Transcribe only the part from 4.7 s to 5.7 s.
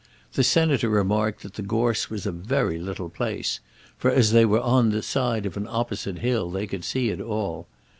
the side of an